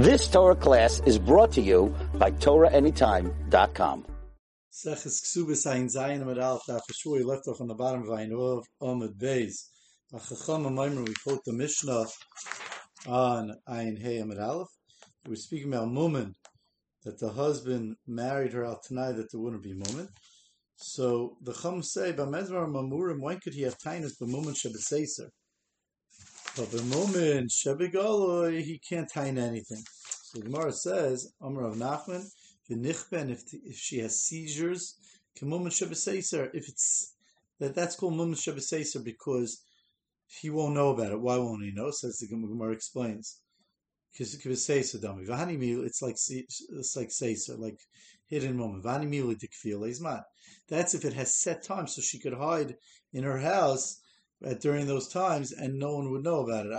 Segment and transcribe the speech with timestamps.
[0.00, 4.06] This Torah class is brought to you by TorahAnytime.com.
[4.70, 8.32] Seches Ksubis Ein Zayin Amid Aleph Daf he left off on the bottom of Ein
[8.32, 9.68] Ov Amid Beis.
[10.14, 12.06] Achacham Amaymer, we quote the Mishnah
[13.06, 14.68] on Ein Hey Amid Aleph.
[15.28, 16.32] We're speaking about Mumen,
[17.04, 20.08] that the husband married her out tonight that there wouldn't be Mumen.
[20.76, 25.28] So the Chum say, Bamezvar Mamurim, when could he have tinus B'Mumen Shabbaseser?
[26.56, 29.84] But B'Mumen Shabbigoloi, he can't tine anything.
[30.24, 32.28] So the Gemara says, Amr of Nachman,
[32.68, 34.96] V'nichben, if, if she has seizures,
[35.38, 37.14] Kemumen Shabbaseser, if it's,
[37.60, 39.62] that that's called Mumen Shabbaseser because
[40.26, 41.20] he won't know about it.
[41.20, 41.92] Why won't he know?
[41.92, 43.40] Says the Gemara explains.
[44.12, 44.44] Because it's
[46.02, 47.78] like it's like seisa, like
[48.26, 48.82] hidden moment.
[50.68, 52.76] That's if it has set time, so she could hide
[53.12, 54.00] in her house
[54.44, 56.72] at, during those times, and no one would know about it.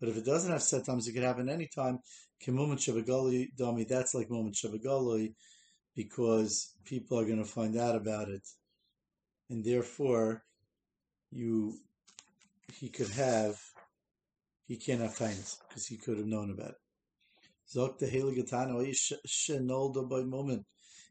[0.00, 2.00] But if it doesn't have set times, it could happen any time.
[2.46, 3.88] dami.
[3.88, 5.34] That's like moment shabagali,
[5.94, 8.42] because people are going to find out about it,
[9.48, 10.42] and therefore,
[11.30, 11.78] you
[12.72, 13.60] he could have
[14.66, 16.76] he can't have kindness because he could have known about it.
[20.08, 20.66] By moment.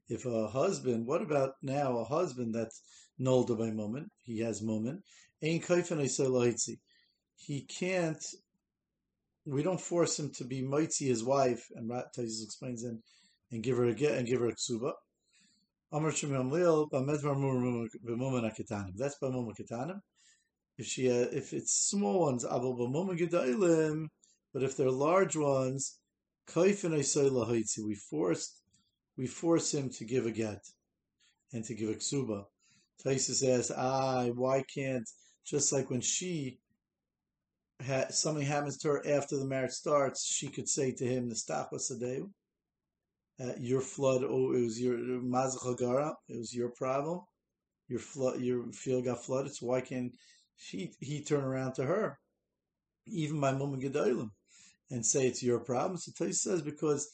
[0.09, 2.81] If a husband, what about now a husband that's
[3.19, 4.11] nolda by moment?
[4.22, 5.03] He has moment.
[5.42, 6.78] Ain't kaifan
[7.36, 8.23] He can't.
[9.45, 13.02] We don't force him to be mitzi his wife, and Taisus explains in,
[13.52, 14.94] and give her a get and give her a ksuba.
[15.92, 16.30] That's by
[19.27, 20.00] Mumman Kitanim
[20.77, 22.45] if she uh, if it's small ones,
[24.53, 26.00] but if they're large ones,
[26.55, 28.61] we forced
[29.16, 30.61] we force him to give a get
[31.53, 32.45] and to give a ksuba.
[33.03, 35.08] Taisa says, "Ah, why can't
[35.45, 36.59] just like when she
[37.86, 41.80] ha, something happens to her after the marriage starts, she could say to him, "Nestachva
[41.80, 42.31] sadeu."
[43.39, 47.21] Uh, your flood, oh, it was your mazachagara, it was your problem.
[47.88, 49.55] Your flood, your field got flooded.
[49.55, 50.14] So why can't
[50.55, 52.20] she he turn around to her,
[53.08, 54.30] even by Mum Gedolim,
[54.92, 55.98] and say it's your problem.
[55.98, 57.09] So Tais says because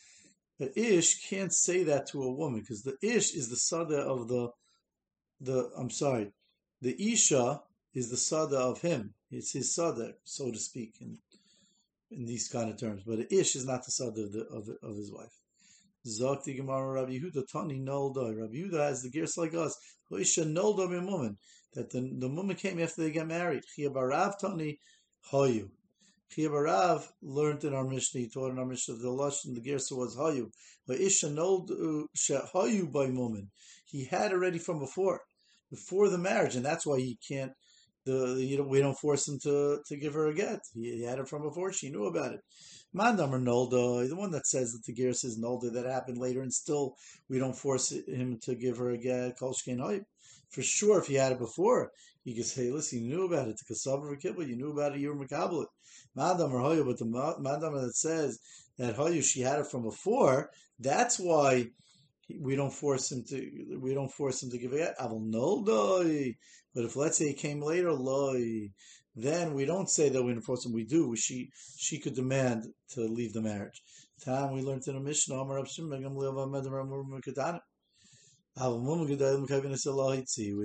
[0.59, 4.27] the ish can't say that to a woman because the ish is the sada of
[4.27, 4.49] the
[5.41, 6.31] the I'm sorry,
[6.81, 7.61] the isha
[7.93, 9.13] is the sada of him.
[9.31, 11.17] It's his sada, so to speak, in
[12.11, 13.03] in these kind of terms.
[13.05, 15.33] But ish is not the sada of the, of, of his wife.
[16.07, 18.35] Zakti Gemara Rabbi Yehuda Tani Nolda.
[18.35, 19.77] Rabbi Yehuda has the gears like us.
[20.11, 21.37] Isha Nolda woman
[21.73, 23.63] that the the woman came after they got married.
[23.75, 24.79] Chia Barav Tani
[25.31, 25.69] Hayu.
[26.31, 28.21] Chia Barav learned in our Mishnah.
[28.21, 30.51] He taught in our Mishnah the lush and the gersa was Hayu.
[30.87, 32.05] But Isha Nolda
[32.53, 33.51] Hayu by woman.
[33.85, 35.21] He had already from before,
[35.69, 37.53] before the marriage, and that's why he can't
[38.05, 40.59] the you know we don't force him to to give her a get.
[40.73, 42.41] He, he had it from before; she knew about it.
[42.95, 46.53] Mandamar Nolda, the one that says that the gear says Nolda that happened later, and
[46.53, 46.95] still
[47.29, 49.37] we don't force him to give her a get.
[49.37, 50.03] Kolshkein
[50.49, 51.91] For sure, if he had it before,
[52.23, 53.57] you could say, listen, you knew about it.
[53.57, 55.01] The Kasavar Kibbutz, you knew about it.
[55.01, 55.65] You were Makabal.
[56.17, 58.39] Mandamar Hoya, but the Mandamar that says
[58.77, 60.49] that Hoya she had it from before,
[60.79, 61.67] that's why
[62.39, 64.95] we don't force him to we don't force him to give it.
[64.99, 66.35] Aval noldoi.
[66.75, 68.69] But if let's say he came later, loy,
[69.15, 70.73] then we don't say that we enforce him.
[70.73, 71.15] We do.
[71.15, 73.81] She she could demand to leave the marriage.
[74.23, 75.55] Time we learned in a Mishnah, we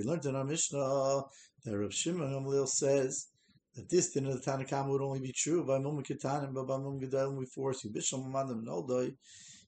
[0.03, 1.23] learned in our Mishnah
[1.65, 3.27] that Rav Shimon Gamliel says
[3.75, 6.77] that this din of the Tanakam would only be true by Mum Ketanim, but by
[6.77, 7.89] Mum Gedalim we force you.
[7.89, 9.15] Bishlam Mamadam Noldoi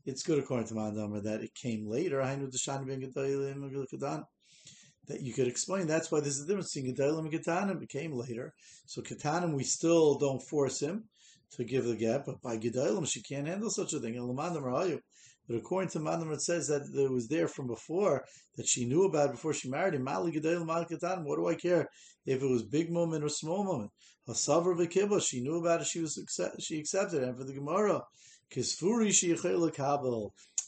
[0.07, 2.23] it's good according to Mandamar that it came later.
[5.07, 5.85] That you could explain.
[5.85, 7.83] That's why there's a difference between Gedalim and Ketanim.
[7.83, 8.53] It came later.
[8.85, 11.03] So Ketanim, we still don't force him
[11.51, 14.15] to give the gap, but by Gedalim, she can't handle such a thing.
[14.15, 18.25] But according to Mandamar, it says that it was there from before,
[18.55, 20.03] that she knew about before she married him.
[20.03, 21.25] Mali Gedalim, Ketanim.
[21.25, 21.89] What do I care
[22.25, 23.91] if it was big moment or small moment?
[24.35, 26.19] She knew about it, she was
[26.59, 27.29] she accepted it.
[27.29, 28.01] And for the Gemara,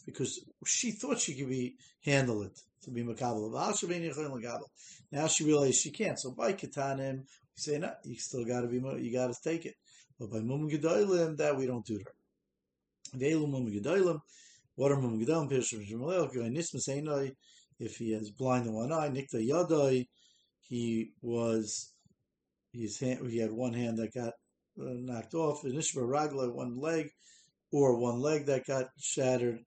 [0.06, 3.52] because she thought she could be handle it to be makabel.
[5.12, 6.20] Now she realized she can't.
[6.20, 7.26] So by ketanim, we
[7.56, 9.76] say no, you still got to be you got to take it.
[10.20, 12.00] But by mum that we don't do.
[13.16, 14.22] Veilu mum.
[14.76, 15.52] What are mum gedolim?
[17.80, 20.08] If he is blind in one eye, nikta yadai,
[20.62, 21.94] he was
[22.74, 23.30] his hand.
[23.32, 24.34] He had one hand that got
[24.80, 25.64] uh, knocked off.
[25.64, 27.10] Inishba ragla, one leg
[27.72, 29.60] or one leg that got shattered.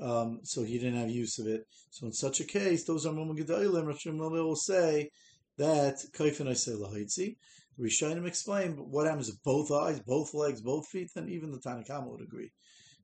[0.00, 1.66] Um, so he didn't have use of it.
[1.90, 5.10] So in such a case, those are Mumma Gedalim, Rav will say
[5.58, 7.36] that Kaifin I say Lahitzi.
[7.78, 11.10] Rishonim explain, what happens if both eyes, both legs, both feet?
[11.14, 12.50] Then even the Tanakama would agree.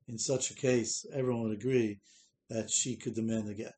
[0.08, 2.00] In such a case, everyone would agree
[2.50, 3.74] that she could demand the get.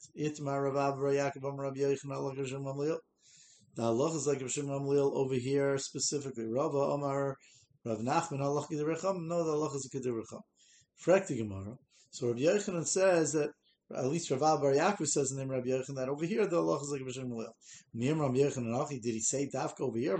[3.77, 6.47] The Allah is like Rav Gamliel over here specifically.
[6.47, 7.37] Rav Omar
[7.85, 9.27] Rav Nachman Allah Kediracham.
[9.27, 10.41] No, the Allah is a Kediracham.
[11.03, 11.79] Frekti Gemara.
[12.11, 13.51] So Rav Yochanan says that
[13.97, 16.59] at least Rav Bar Yaakov says in the name Rabbi Yochanan that over here the
[16.59, 17.53] Allah is like B'Shem Malil.
[17.95, 20.17] Name Rabbi Yochanan Achi, did he say Dafka over here?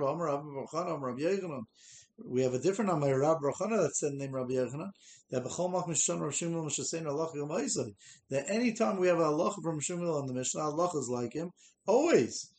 [2.23, 4.91] We have a different Amar Rabbi Rachana that said in the name Rabbi Yochanan
[5.31, 7.95] that B'chol Mach Mishon Rav Shimon Mishasein Allah Yom
[8.31, 11.35] That any time we have a Allah from Shimon in the Mishnah, Allah is like
[11.35, 11.51] him
[11.87, 12.51] always.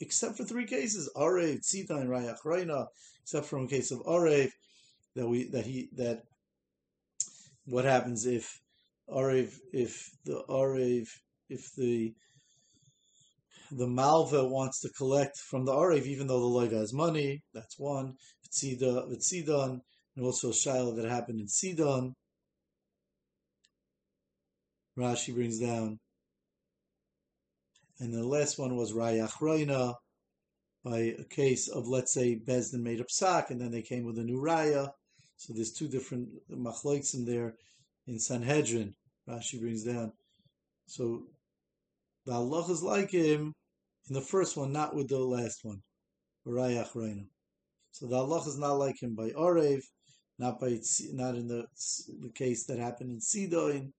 [0.00, 2.86] Except for three cases, Arev, Tzita, and Rayach Reina,
[3.22, 4.50] except from a case of Arev,
[5.14, 6.22] that we that he that
[7.64, 8.60] what happens if
[9.08, 11.08] Arev, if the Arev,
[11.48, 12.14] if the
[13.70, 17.78] the Malva wants to collect from the Arev, even though the Loiva has money, that's
[17.78, 18.14] one.
[18.44, 18.60] It's
[19.28, 19.80] Sidon,
[20.16, 22.14] and also a Shiloh that happened in Sidon.
[24.98, 25.98] Rashi brings down.
[27.98, 29.94] And the last one was Rayach Roina,
[30.84, 34.18] by a case of, let's say, Bezdin made up Psak, and then they came with
[34.18, 34.88] a new Raya.
[35.36, 37.54] So there's two different machloiks in there
[38.06, 38.94] in Sanhedrin.
[39.28, 40.12] Rashi brings down.
[40.86, 41.22] So
[42.26, 43.52] the Allah is like him
[44.08, 45.80] in the first one, not with the last one.
[46.44, 49.82] So the Allah is not like him by Orev,
[50.38, 50.78] not by
[51.12, 51.66] not in the
[52.20, 53.92] the case that happened in Sidoin,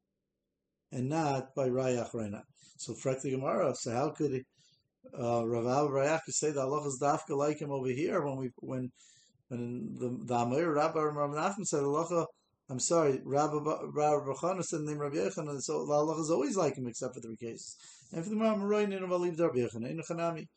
[0.92, 2.44] and not by Rayach Reina.
[2.78, 3.74] So Frekti Gemara.
[3.76, 4.44] So how could
[5.18, 8.92] uh, Rav Rayach say that Allah is dafka like him over here when we when
[9.50, 12.26] when the the Amir Rabbi Rav Nachman said Allah
[12.70, 16.56] I'm sorry, Rabbi Rabbi Bachana said the name Rabbi Yechon, so the Allah is always
[16.56, 17.76] like him except for three cases.
[18.14, 20.48] And for the Mamaroyin in Rabbi Yechon, in Chanami,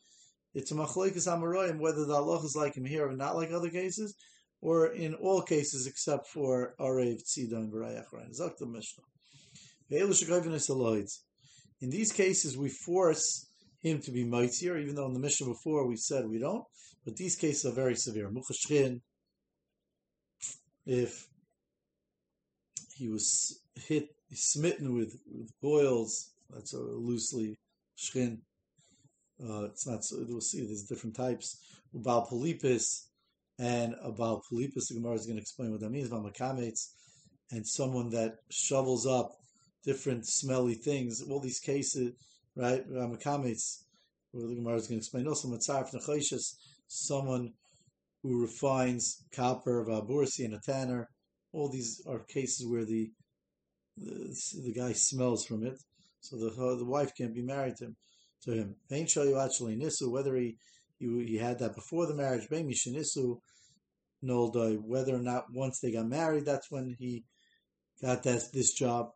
[0.53, 3.69] it's a machlekes Amaroyim whether the Allah is like him here or not like other
[3.69, 4.15] cases,
[4.61, 8.33] or in all cases except for Arev Tzidon Barayach Ryan.
[8.33, 9.03] Zak the Mishnah.
[11.79, 13.46] In these cases, we force
[13.79, 16.63] him to be mightier, even though in the mission before we said we don't.
[17.05, 18.29] But these cases are very severe.
[18.29, 19.01] Muchashchin,
[20.85, 21.27] if
[22.95, 26.31] he was hit, smitten with, with boils.
[26.49, 27.59] That's a loosely
[27.97, 28.39] shchin.
[29.41, 30.17] Uh, it's not so.
[30.27, 30.65] We'll see.
[30.65, 31.57] There's different types.
[31.95, 33.05] Ubal polipis
[33.59, 34.87] and about polipis.
[34.87, 36.07] The Gemara is going to explain what that means.
[36.07, 36.93] About makametz
[37.51, 39.31] and someone that shovels up
[39.85, 41.21] different smelly things.
[41.21, 42.13] All these cases,
[42.57, 42.89] right?
[42.89, 43.83] Makametz.
[44.33, 46.55] The Gemara is going to explain also matzarf nechayshis.
[46.87, 47.53] Someone
[48.21, 51.09] who refines copper, vabursi, and a tanner
[51.57, 53.11] all these are cases where the
[53.97, 55.79] the, the guy smells from it,
[56.21, 57.95] so the the wife can't be married to him.
[58.43, 60.57] To him, show you actually nisu whether he,
[60.99, 62.47] he he had that before the marriage.
[62.49, 63.39] Bein mishinisu
[64.23, 67.23] noldoi whether or not once they got married, that's when he
[68.01, 69.09] got that this job.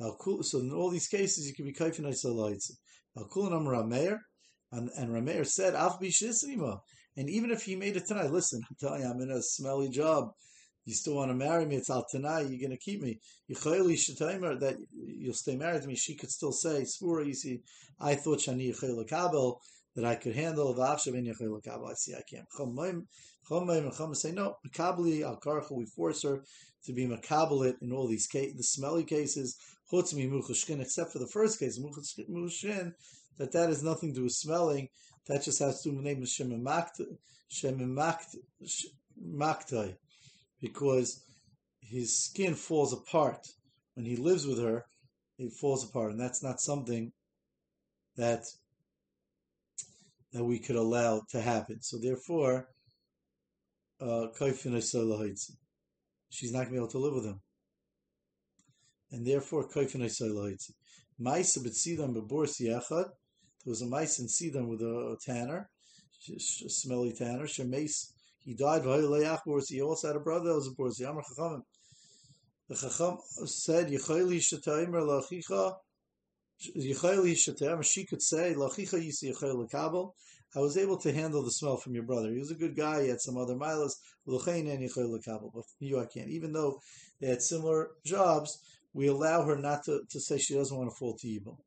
[0.00, 2.76] So in all these cases, you can be kaifin isolates.
[3.16, 4.18] Alkulanam Rameir,
[4.72, 6.80] and and Rameir said af bishisinima.
[7.16, 9.88] And even if he made it tonight, listen, I'm telling you, I'm in a smelly
[9.88, 10.30] job
[10.88, 13.20] you still want to marry me, it's al tanai, you're going to keep me.
[13.48, 15.94] that you'll stay married to me.
[15.94, 17.60] She could still say, Svura, you see,
[18.00, 18.72] I thought Shani
[19.06, 19.60] kabel
[19.96, 21.26] that I could handle v'achshav in
[21.62, 21.88] kabel.
[21.88, 22.46] I see I can't.
[22.58, 24.54] Chom say no.
[24.66, 25.72] Makabli al karcha.
[25.72, 26.42] We force her
[26.86, 29.58] to be makabelit in all these the smelly cases.
[29.92, 32.92] Muchashkin, except for the first case, muchashkin,
[33.38, 34.88] that that has nothing to do with smelling.
[35.26, 37.00] That just has to do with name of shemimakt
[39.22, 39.96] maktai
[40.60, 41.22] because
[41.80, 43.46] his skin falls apart
[43.94, 44.86] when he lives with her.
[45.38, 47.12] It falls apart, and that's not something
[48.16, 48.44] that
[50.32, 51.80] that we could allow to happen.
[51.80, 52.68] So therefore,
[54.00, 54.26] uh,
[56.30, 57.40] she's not going to be able to live with him,
[59.10, 59.68] and therefore
[61.20, 62.46] Ma'isa b'tzidam b'bor
[62.94, 65.68] There was a mice in Sidon with a, tanner,
[66.28, 67.46] a smelly tanner.
[67.46, 68.12] Shemes
[68.48, 68.82] he died.
[68.82, 71.06] He also had a brother that was a Borsi.
[71.06, 71.62] Amar Chachamim.
[72.68, 75.76] The Chacham said, "Yichayli shetaimer lachicha."
[76.74, 77.84] Yichayli shetaimer.
[77.84, 80.14] She could say, "Lachicha yisi yichayli kabel."
[80.56, 82.32] I was able to handle the smell from your brother.
[82.32, 83.02] He was a good guy.
[83.02, 83.96] He had some other milas.
[84.24, 84.46] But
[85.80, 86.30] you, I can't.
[86.30, 86.80] Even though
[87.20, 88.58] they had similar jobs,
[88.92, 91.64] we allow her not to, to say she doesn't want to fall to evil.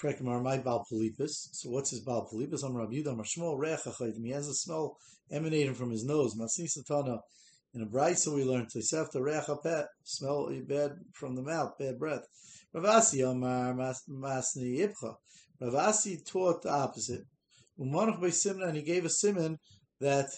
[0.00, 0.86] My Baal.
[1.18, 2.62] So what's his Baal Polipus?
[2.62, 4.24] I'm Rabbi Yudam, Shmuel Reachachayim.
[4.24, 4.96] He has a smell
[5.32, 6.36] emanating from his nose.
[6.36, 7.18] Masni Satana.
[7.74, 12.22] In a brisa we learned Tosefta reach apet, smell bad from the mouth, bad breath.
[12.74, 13.22] Ravasi
[14.08, 15.14] Masni Ibcha.
[15.60, 17.24] Ravasi taught the opposite.
[17.78, 19.58] Umanach by Simon, and he gave a simon
[20.00, 20.28] that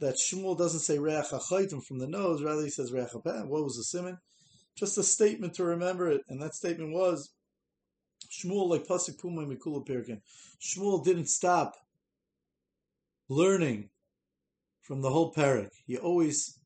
[0.00, 3.46] that Shmuel doesn't say reach achaytim from the nose, rather he says reach apet.
[3.46, 4.18] What was the simon?
[4.76, 7.30] Just a statement to remember it, and that statement was
[8.30, 10.20] Shmuel like pasuk puma mikula pirkin.
[10.60, 11.76] Shmuel didn't stop
[13.28, 13.90] learning
[14.82, 15.70] from the whole parak.
[15.86, 16.58] He always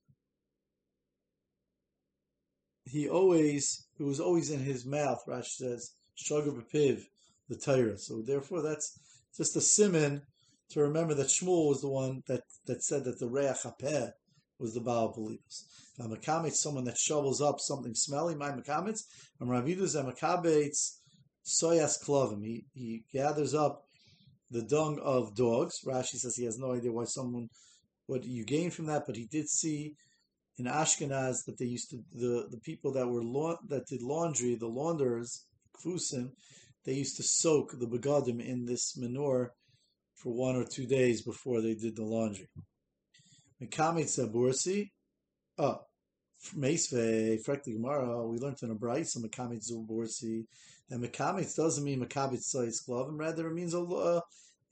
[2.85, 5.23] he always it was always in his mouth.
[5.27, 7.05] Rashi says shagar b'piv
[7.49, 7.99] the Torah.
[7.99, 8.99] So therefore, that's
[9.37, 10.23] just a simon
[10.71, 14.13] to remember that Shmuel was the one that, that said that the reach hapeh
[14.59, 15.67] was the Baal believers.
[15.99, 19.05] Now, Makamitz, someone that shovels up something smelly, my Makamitz,
[19.41, 20.99] and Ravidus and Makabetz,
[21.45, 22.43] soyas klovim.
[22.45, 23.85] He, he gathers up
[24.51, 25.81] the dung of dogs.
[25.87, 27.49] Rashi says he has no idea why someone,
[28.07, 29.95] what you gain from that, but he did see
[30.59, 34.55] in Ashkenaz that they used to, the, the people that were, la- that did laundry,
[34.55, 35.45] the launderers,
[35.77, 36.31] kfusim,
[36.85, 39.53] they used to soak the begadim in this manure
[40.25, 42.49] for one or two days before they did the laundry.
[43.63, 44.91] Mekamitz Bursi,
[45.59, 45.83] oh,
[46.57, 50.47] Meisve, Frekti Gemara, we learned in a Braisa, Mekamitz Bursi,
[50.89, 54.23] that Mekamitz doesn't mean Mekabitz Sois Glovim, rather it means a,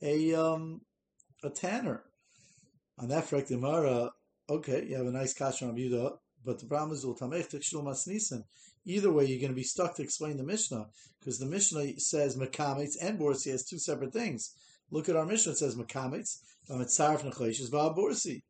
[0.01, 0.81] a, um,
[1.43, 2.03] a tanner.
[2.97, 4.09] On that Frekti Gemara,
[4.49, 7.05] okay, you have a nice kasha on Yudah, but the problem is.
[8.85, 10.87] Either way, you're going to be stuck to explain the Mishnah
[11.19, 14.53] because the Mishnah says Mekamitz and Borsi has two separate things.
[14.91, 18.41] Look at our Mishnah; it says Mekamitz, Vamitzarf Nechoshes, Borsi.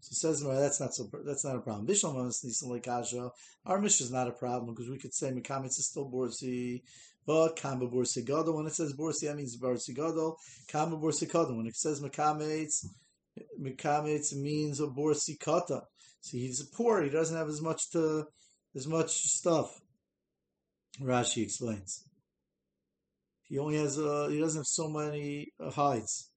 [0.00, 1.10] So says that's not so.
[1.24, 1.86] That's not a problem.
[1.88, 6.82] Our Mishnah is not a problem because we could say Mekamitz is still Borsi,
[7.26, 8.56] but Kamba Borsi Gadol.
[8.56, 10.36] When it says Borsi, that means Borsi Gadol.
[10.68, 11.56] Kamba Borsi Gadol.
[11.56, 12.86] When it says Mekamitz,
[13.60, 15.82] Mekamitz means a Borsi Kata.
[16.20, 17.02] So he's poor.
[17.02, 18.26] He doesn't have as much to
[18.74, 19.80] as much stuff.
[21.00, 22.04] Rashi explains.
[23.48, 26.30] He only has uh, he doesn't have so many uh, hides.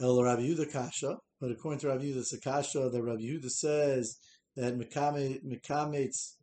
[0.00, 3.50] El Rabbi Yehuda Kasha, but according to Rabbi Yehuda, it's a Kasha that Rabbi Yehuda
[3.50, 4.18] says
[4.56, 6.36] that Mekamitz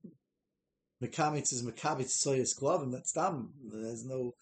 [1.02, 2.92] Mekamitz is Mekabitz Soyas Glovim.
[2.92, 3.54] That's dumb.
[3.72, 4.34] There's no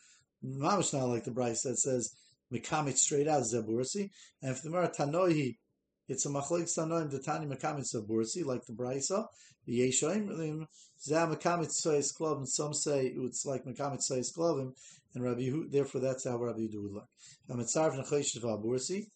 [0.43, 2.13] mamish not like the Bryce that says
[2.51, 4.09] Mekamitz straight out Zebursi.
[4.41, 5.57] And if the Mara Tanohi
[6.07, 9.25] it's a machlik sanoim detani mekamitz bursi like the brisa.
[9.65, 10.65] The yeshoim
[11.07, 12.47] zeh mekamitz sois klovim.
[12.47, 14.73] Some say it's like mekamitz sois klovim,
[15.13, 17.07] and Rabbi therefore that's how Rabbi Yehuda would like.
[17.49, 19.07] A mitzarv nechoshes bursi.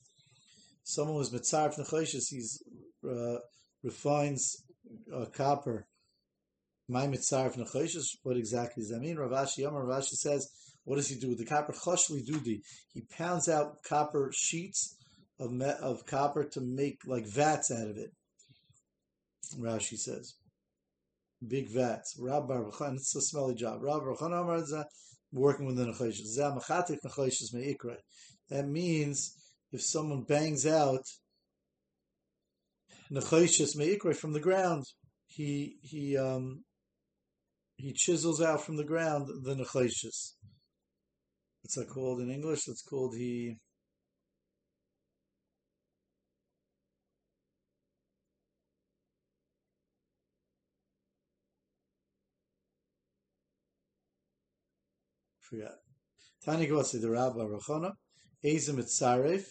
[0.84, 2.62] Someone who's mitzarv nechoshes, he's
[3.10, 3.38] uh,
[3.84, 4.64] refines
[5.16, 5.88] uh, copper.
[6.90, 8.18] My mitzarv nechoshes.
[8.24, 9.16] What exactly does that mean?
[9.16, 10.50] Ravashi Yomar Ravashi says,
[10.84, 11.74] what does he do with the copper?
[11.74, 12.62] Choshli dudi.
[12.94, 14.98] He pounds out copper sheets
[15.42, 18.12] of me, of copper to make like vats out of it.
[19.60, 20.36] Rashi says,
[21.46, 22.16] big vats.
[22.20, 23.82] Rab Baruch it's a smelly job.
[23.82, 24.64] Rab Baruch Amar
[25.34, 26.38] working with the nechoshes.
[26.38, 27.98] Zamachatik nechoshes meikra.
[28.50, 29.36] That means
[29.72, 31.04] if someone bangs out
[33.12, 34.86] nechoshes meikra from the ground,
[35.28, 36.64] he he um
[37.78, 40.34] he chisels out from the ground the nechoshes.
[41.62, 42.68] What's that called in English?
[42.68, 43.58] It's called he
[55.52, 55.76] forgot.
[56.44, 57.92] Tani Gotsi, the Rabbi Rachona,
[58.44, 59.44] Ezim Mitzaref.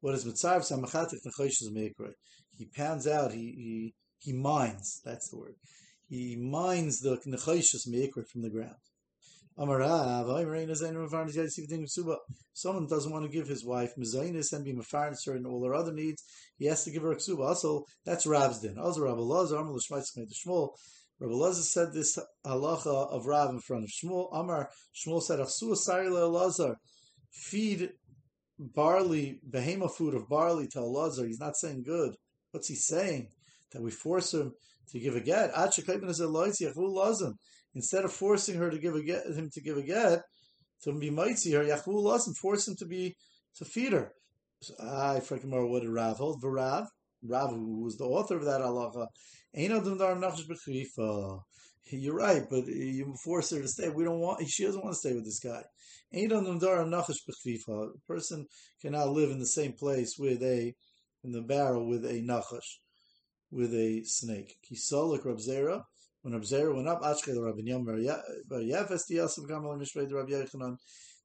[0.00, 0.70] What is Mitzaref?
[0.70, 2.12] Samachatik Nechoshes Meikre.
[2.58, 5.54] He pounds out, he, he, he mines, that's the word.
[6.08, 8.76] He mines the Nechoshes Meikre from the ground.
[12.52, 15.74] Someone doesn't want to give his wife mezainis and be mefarnis her and all her
[15.74, 16.24] other needs.
[16.56, 17.46] He has to give her a ksuba.
[17.48, 18.78] Also, that's Rav's din.
[18.78, 20.70] Also, Rav Elazar, Amar L'Shmaitzach Shmuel,
[21.20, 24.30] Rabbi Elazar said this halacha of Rav in front of Shmuel.
[24.32, 26.74] Amar Shmuel said, "Achsu asari
[27.30, 27.90] feed
[28.58, 32.14] barley, behema food of barley to Elazar." He's not saying good.
[32.52, 33.28] What's he saying?
[33.72, 34.54] That we force him
[34.92, 35.52] to give a get.
[37.74, 40.22] Instead of forcing her to give a get, him to give a get,
[40.82, 43.14] to be mighty her, Lazim, force him to be
[43.56, 44.12] to feed her.
[44.82, 46.42] I forget more what did Rav hold.
[46.42, 46.88] Rav,
[47.22, 49.06] Rav, who was the author of that halacha,
[51.92, 53.88] you're right, but you force her to stay.
[53.88, 54.48] We don't want.
[54.48, 55.62] She doesn't want to stay with this guy.
[56.12, 56.28] A
[58.06, 58.46] person
[58.80, 60.74] cannot live in the same place with a
[61.24, 62.78] in the barrel with a nachash,
[63.50, 64.56] with a snake.
[64.70, 65.82] Kisolik Rab Zera.
[66.22, 70.32] When Rab Zera went up, Ashke the Rabbi Yom Bar Yefes Gamal Mishrei the Rabbi
[70.32, 70.76] Yechanan.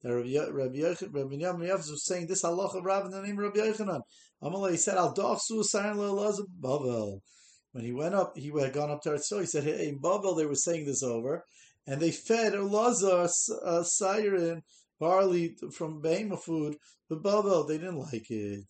[0.03, 4.01] that Rabbi Rabbi was saying this halacha of Rav in the name of Rabbi Yochanan.
[4.41, 7.21] Amalei said, "Al dachsu sayin le'elazar Bavel."
[7.75, 10.37] When he went up, he had gone up to Eretz He said, "Hey, in Bavel
[10.37, 11.43] they were saying this over,
[11.85, 13.29] and they fed Elazar
[13.65, 14.63] uh, siren
[14.97, 16.77] barley from behema food,
[17.09, 18.63] but Bavel they didn't like it."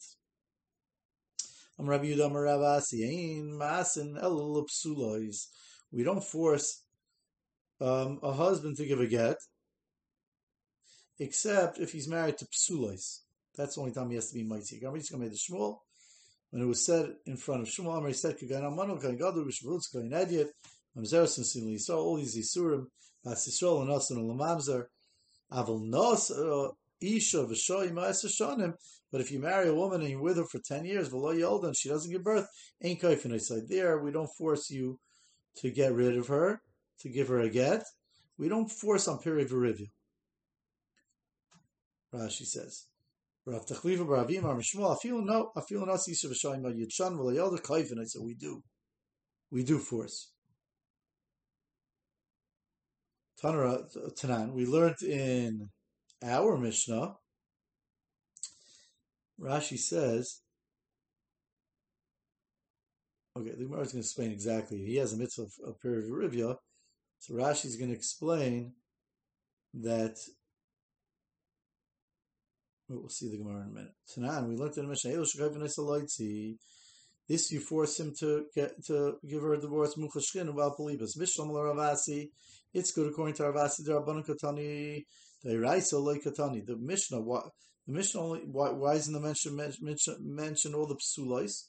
[5.91, 6.83] We don't force
[7.79, 9.37] um, a husband to give a get,
[11.19, 13.19] except if he's married to psulois.
[13.55, 14.79] That's the only time he has to be mighty.
[14.79, 15.84] Going to the
[16.51, 19.93] when it was said in front of Shmuel, Amr said, "Kagan amanu kagan gadu b'shvutz
[19.93, 20.49] kagan ediot."
[20.97, 22.85] Mamzer and Sim Yisrael, all these Yisurim,
[23.23, 24.85] Bas Yisrael and Asan and Lamamzer,
[25.51, 26.69] Avol Nos uh,
[27.01, 28.73] Isha v'Shoy Ma'aser Shonim.
[29.11, 31.67] But if you marry a woman and you're with her for ten years, v'lo Yolda,
[31.67, 32.47] and she doesn't give birth,
[32.81, 33.33] ain't kaifin.
[33.33, 34.99] I said there, we don't force you
[35.57, 36.61] to get rid of her,
[36.99, 37.83] to give her a get.
[38.37, 39.87] We don't force on period review.
[42.13, 42.85] Rashi says.
[43.45, 44.95] Rav Tachliva Baravim Ar Mishmuel.
[44.95, 45.51] I feel no.
[45.55, 47.99] I feel not Yisrael V'Shayim Yitzhan V'Layel Kaifin.
[48.01, 48.63] I said we do,
[49.51, 50.31] we do force.
[53.41, 53.85] Tanara
[54.19, 54.53] Tanan.
[54.53, 55.69] We learned in
[56.23, 57.15] our Mishnah.
[59.39, 60.41] Rashi says.
[63.37, 64.77] Okay, the Gemara is going to explain exactly.
[64.77, 66.05] He has a mitzvah of, of period
[67.19, 68.73] so Rashi is going to explain
[69.73, 70.17] that
[72.87, 73.93] We'll see the Gemara in a minute.
[74.15, 76.57] Tanan, we learned in the Mishnah,
[77.27, 81.17] this you force him to get to give her a divorce muchashkin about polibus.
[81.17, 82.29] Mishlam Ravasi,
[82.73, 83.83] it's good according to Ravasi.
[83.83, 84.25] The Rabbanan
[86.23, 87.45] Katani, the Mishnah, what
[87.87, 91.63] the Mishnah only why, why isn't the mention mention mention all the psulais,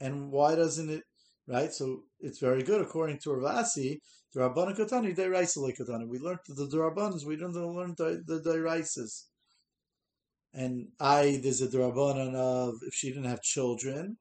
[0.00, 1.02] and why doesn't it
[1.48, 1.72] right?
[1.72, 3.98] So it's very good according to Ravasi.
[4.32, 6.06] The Rabbanan Katani, the Raisa loy Katani.
[6.06, 7.24] We learned the Rabbanans.
[7.24, 9.24] We didn't learn the the, the Raisas.
[10.54, 14.16] And I, there's a drabanan of if she didn't have children,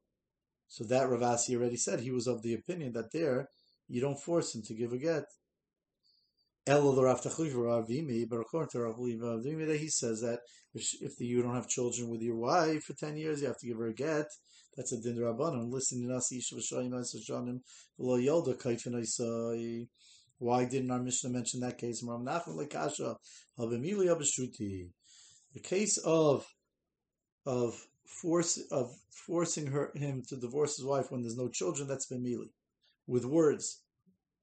[0.67, 3.48] so that Ravasi already said he was of the opinion that there
[3.88, 5.24] you don't force him to give a get.
[6.67, 10.39] Elo the Rav Ravimi, but according to Rav Ravimi, he says that
[10.74, 13.57] if, if the, you don't have children with your wife for ten years, you have
[13.60, 14.25] to give her a get.
[14.75, 15.71] That's a din rabbanon.
[15.71, 16.32] Listen to us,
[20.39, 22.04] Why didn't our Mishnah mention that case?
[25.58, 26.46] The case of
[27.48, 32.06] of force of forcing her him to divorce his wife when there's no children, that's
[32.06, 32.52] bemili.
[33.08, 33.82] With words.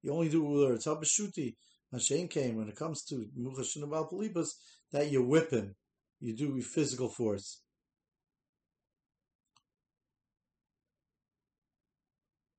[0.03, 0.87] You only do it with words.
[0.87, 1.55] Habashuti,
[1.93, 4.55] Hashem came when it comes to Muchashinabal Palibas,
[4.91, 5.77] that you whip him.
[6.19, 7.61] You do with physical force.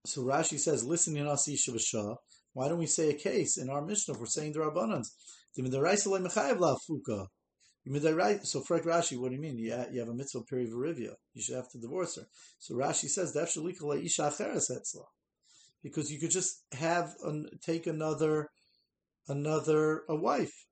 [0.05, 1.49] So Rashi says, listen in us
[2.53, 5.07] Why don't we say a case in our Mishnah if we're saying the Rabbanans?
[7.87, 9.57] So Frek Rashi, what do you mean?
[9.59, 11.15] You have, you have a mitzvah period of.
[11.33, 12.27] You should have to divorce her.
[12.57, 13.33] So Rashi says
[15.83, 18.49] because you could just have an, take another
[19.27, 20.65] another a wife.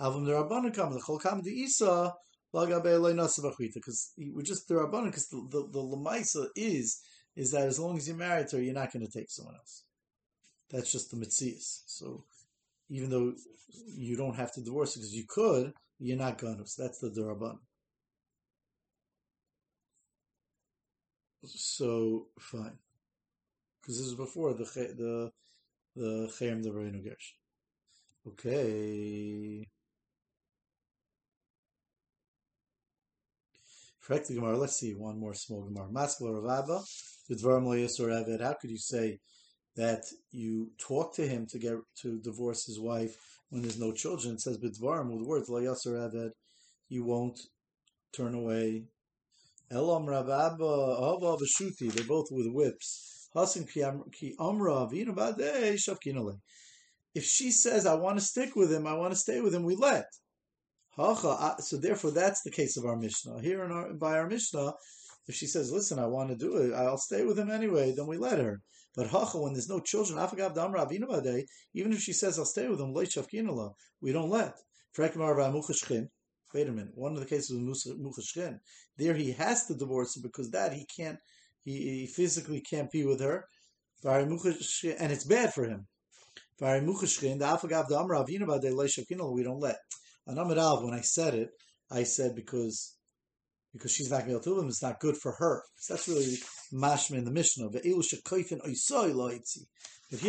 [0.00, 2.12] Avim the Rabbanan come the Chol Kam the Isa
[2.52, 7.00] because we're just the Rabbanan because the the, the Lamaisa is
[7.34, 9.56] is that as long as you're married to her, you're not going to take someone
[9.56, 9.82] else.
[10.70, 11.82] That's just the mitzias.
[11.86, 12.24] So
[12.88, 13.34] even though
[13.86, 16.40] you don't have to divorce because you could, you're not.
[16.40, 17.58] So that's the Duraban.
[21.44, 22.78] So fine,
[23.80, 25.30] because this is before the the
[25.94, 27.34] the Chayim the Reinu Gersh.
[28.26, 29.68] Okay.
[34.02, 34.56] Correct the Gemara.
[34.56, 35.88] Let's see one more small Gemara.
[35.88, 36.84] Maskal Ravaba,
[37.28, 39.18] the How could you say
[39.76, 44.34] that you talk to him to get to divorce his wife when there's no children.
[44.34, 46.30] It says bidvarim with words la yasser aved,
[46.88, 47.38] you won't
[48.12, 48.84] turn away.
[49.70, 51.92] Elam rababa ava v'shuti.
[51.92, 53.28] They're both with whips.
[53.34, 53.82] Hasan ki
[54.38, 56.40] amra v'ina badei shavkinale.
[57.14, 59.64] If she says, "I want to stick with him, I want to stay with him,"
[59.64, 60.06] we let.
[60.98, 63.40] So therefore, that's the case of our Mishnah.
[63.42, 64.72] Here in our, by our Mishnah,
[65.26, 68.06] if she says, "Listen, I want to do it, I'll stay with him anyway," then
[68.06, 68.62] we let her.
[68.96, 70.18] But hacha, when there's no children,
[71.74, 74.54] even if she says, "I'll stay with him," we don't let.
[74.98, 75.14] Wait
[76.68, 76.94] a minute.
[76.94, 78.58] One of the cases with muchashkin,
[78.96, 81.18] there he has to divorce her because that he can't,
[81.62, 83.44] he, he physically can't be with her,
[84.02, 85.86] and it's bad for him.
[86.58, 86.66] We
[89.42, 89.78] don't let.
[90.24, 90.38] When
[90.94, 91.50] I said it,
[91.90, 92.96] I said because
[93.74, 95.62] because she's not going to be able to live, it's not good for her.
[95.76, 96.38] So that's really
[96.72, 97.70] mashma in the Mishnah.
[97.70, 97.94] But here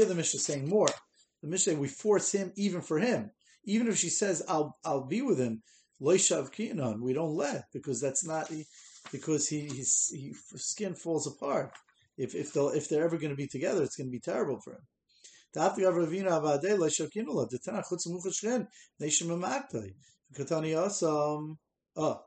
[0.05, 0.89] the Mishnah is saying more.
[1.41, 3.31] The Mishnah we force him even for him,
[3.65, 5.61] even if she says I'll I'll be with him,
[6.01, 8.51] loishav kinon, we don't let because that's not
[9.11, 10.11] because he his,
[10.55, 11.71] skin falls apart.
[12.17, 14.59] If if they if they're ever going to be together, it's going to be terrible
[14.59, 14.81] for him.
[21.95, 22.26] Oh.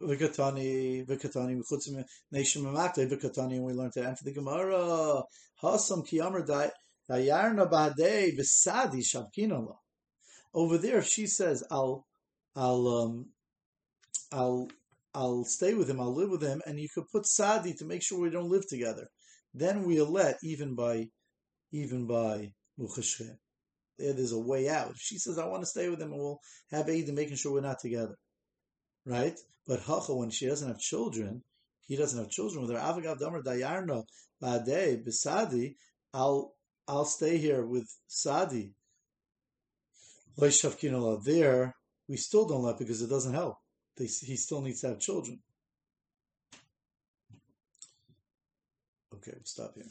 [0.00, 5.22] Vikatani, Vikatani, V'chutzim, Nation Mamakle, Vikatani, and we learned to answer the Gemara.
[5.62, 6.70] Hasam Kiyamar
[7.10, 9.76] Dayarna Bade, Besadi Shabkinala.
[10.54, 12.06] Over there, if she says, I'll,
[12.54, 13.26] I'll, um,
[14.32, 14.68] I'll
[15.16, 18.02] I'll stay with him, I'll live with him, and you could put Sadi to make
[18.02, 19.08] sure we don't live together.
[19.54, 21.08] Then we'll let even by
[21.72, 23.38] even by Muchashre.
[23.98, 24.92] There, there's a way out.
[24.98, 27.54] She says, I want to stay with him, and we'll have aid in making sure
[27.54, 28.14] we're not together.
[29.06, 29.38] Right?
[29.66, 31.42] But Hacha, when she doesn't have children,
[31.86, 32.78] he doesn't have children with her.
[32.78, 34.04] Avagav Damar Dayarno
[34.40, 35.76] Bade Besadi,
[36.12, 36.54] I'll
[36.88, 38.72] I'll stay here with Sadi.
[40.38, 41.74] There,
[42.08, 43.58] we still don't let because it doesn't help
[43.96, 45.38] they, he still needs to have children.
[49.14, 49.84] Okay, we'll stop here.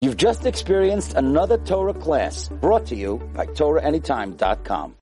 [0.00, 4.90] You've just experienced another Torah class brought to you by TorahAnytime.com.